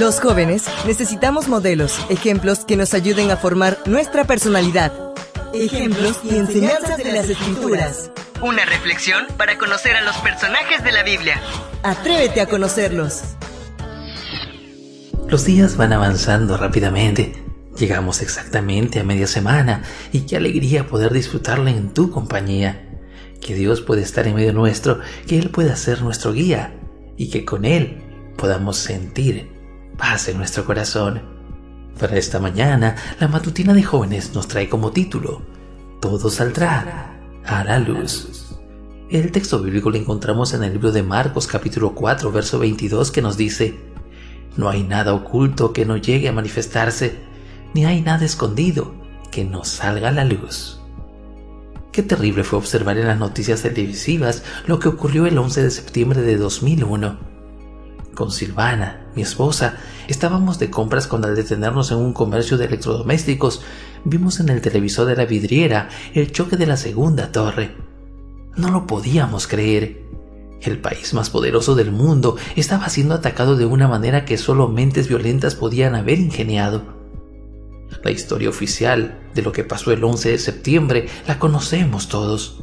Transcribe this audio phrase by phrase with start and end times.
[0.00, 4.90] Los jóvenes necesitamos modelos, ejemplos que nos ayuden a formar nuestra personalidad.
[5.52, 8.10] Ejemplos y enseñanzas de las escrituras.
[8.40, 11.38] Una reflexión para conocer a los personajes de la Biblia.
[11.82, 13.22] Atrévete a conocerlos.
[15.28, 17.34] Los días van avanzando rápidamente.
[17.78, 22.88] Llegamos exactamente a media semana y qué alegría poder disfrutarla en tu compañía.
[23.42, 26.74] Que Dios puede estar en medio nuestro, que Él pueda ser nuestro guía
[27.18, 28.02] y que con Él
[28.38, 29.51] podamos sentir
[30.02, 31.22] paz en nuestro corazón.
[32.00, 35.42] Para esta mañana, la matutina de jóvenes nos trae como título,
[36.00, 38.56] Todo saldrá a la luz.
[39.10, 43.22] El texto bíblico lo encontramos en el libro de Marcos capítulo 4, verso 22 que
[43.22, 43.78] nos dice,
[44.56, 47.20] No hay nada oculto que no llegue a manifestarse,
[47.72, 48.96] ni hay nada escondido
[49.30, 50.80] que no salga a la luz.
[51.92, 56.22] Qué terrible fue observar en las noticias televisivas lo que ocurrió el 11 de septiembre
[56.22, 57.31] de 2001
[58.14, 59.76] con Silvana, mi esposa,
[60.08, 63.62] estábamos de compras cuando al detenernos en un comercio de electrodomésticos
[64.04, 67.74] vimos en el televisor de la vidriera el choque de la segunda torre.
[68.56, 70.02] No lo podíamos creer.
[70.60, 75.08] El país más poderoso del mundo estaba siendo atacado de una manera que solo mentes
[75.08, 76.82] violentas podían haber ingeniado.
[78.04, 82.62] La historia oficial de lo que pasó el 11 de septiembre la conocemos todos.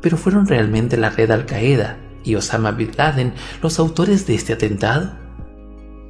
[0.00, 4.52] Pero fueron realmente la red Al Qaeda y Osama Bin Laden los autores de este
[4.52, 5.12] atentado?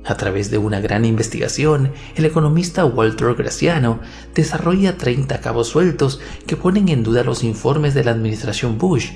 [0.04, 4.00] A través de una gran investigación, el economista Walter Graciano
[4.34, 9.10] desarrolla 30 cabos sueltos que ponen en duda los informes de la administración Bush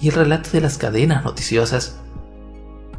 [0.00, 1.98] y el relato de las cadenas noticiosas.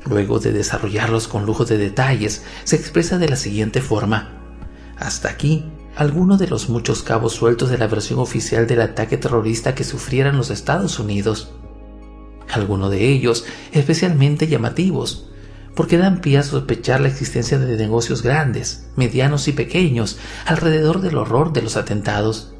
[0.05, 4.29] Luego de desarrollarlos con lujo de detalles, se expresa de la siguiente forma.
[4.97, 9.73] Hasta aquí, algunos de los muchos cabos sueltos de la versión oficial del ataque terrorista
[9.73, 11.51] que sufrieran los Estados Unidos
[12.51, 15.29] algunos de ellos especialmente llamativos,
[15.75, 21.17] porque dan pie a sospechar la existencia de negocios grandes, medianos y pequeños alrededor del
[21.17, 22.53] horror de los atentados.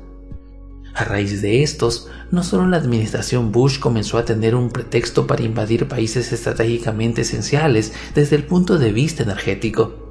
[0.94, 5.44] A raíz de estos, no solo la administración Bush comenzó a tener un pretexto para
[5.44, 10.10] invadir países estratégicamente esenciales desde el punto de vista energético,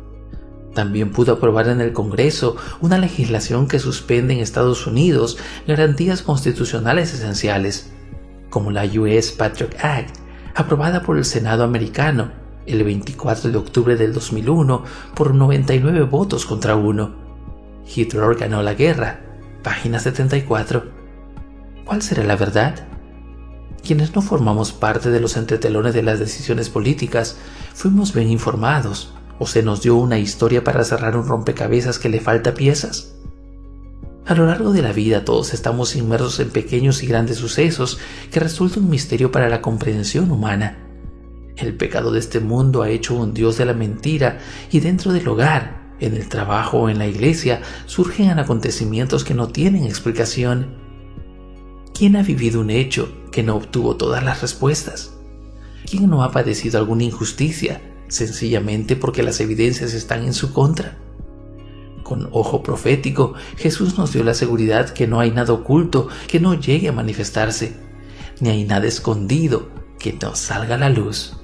[0.78, 5.37] también pudo aprobar en el Congreso una legislación que suspende en Estados Unidos
[5.67, 7.91] garantías constitucionales esenciales,
[8.50, 10.16] como la US Patriot Act,
[10.54, 12.32] aprobada por el Senado americano
[12.66, 17.14] el 24 de octubre del 2001 por 99 votos contra uno.
[17.87, 19.20] Hitler ganó la guerra.
[19.62, 20.84] Página 74.
[21.84, 22.87] ¿Cuál será la verdad?
[23.82, 27.38] Quienes no formamos parte de los entretelones de las decisiones políticas,
[27.72, 32.20] fuimos bien informados, o se nos dio una historia para cerrar un rompecabezas que le
[32.20, 33.14] falta piezas.
[34.28, 37.99] A lo largo de la vida todos estamos inmersos en pequeños y grandes sucesos
[38.31, 40.87] que resultan un misterio para la comprensión humana.
[41.56, 44.38] El pecado de este mundo ha hecho un Dios de la mentira
[44.71, 49.49] y dentro del hogar, en el trabajo o en la iglesia surgen acontecimientos que no
[49.49, 50.77] tienen explicación.
[51.94, 55.15] ¿Quién ha vivido un hecho que no obtuvo todas las respuestas?
[55.91, 60.99] ¿Quién no ha padecido alguna injusticia sencillamente porque las evidencias están en su contra?
[62.08, 66.54] Con ojo profético, Jesús nos dio la seguridad que no hay nada oculto que no
[66.54, 67.74] llegue a manifestarse,
[68.41, 71.36] ni hay nada escondido que no salga a la luz.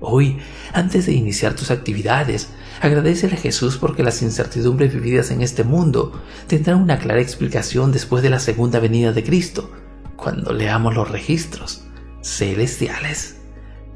[0.00, 0.38] Hoy,
[0.72, 6.12] antes de iniciar tus actividades, agradecele a Jesús porque las incertidumbres vividas en este mundo
[6.46, 9.72] tendrán una clara explicación después de la segunda venida de Cristo,
[10.14, 11.82] cuando leamos los registros
[12.22, 13.40] celestiales.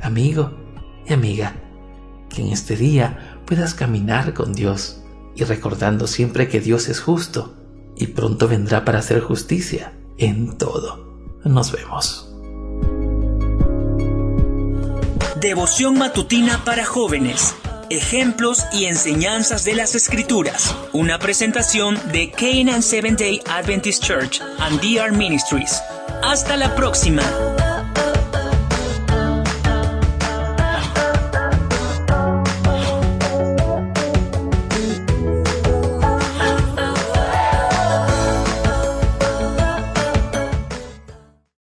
[0.00, 0.59] Amigo
[1.06, 1.55] y amiga,
[2.31, 5.04] que en este día puedas caminar con Dios
[5.37, 7.55] y recordando siempre que Dios es justo
[7.97, 11.05] y pronto vendrá para hacer justicia en todo.
[11.45, 12.31] Nos vemos.
[15.41, 17.55] Devoción matutina para jóvenes.
[17.91, 20.75] Ejemplos y enseñanzas de las Escrituras.
[20.93, 25.83] Una presentación de Canaan Seventh Day Adventist Church and DR Ministries.
[26.23, 27.23] Hasta la próxima.